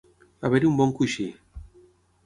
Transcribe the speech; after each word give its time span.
Haver-hi 0.47 0.69
un 0.71 0.81
bon 0.81 0.95
coixí. 1.03 1.29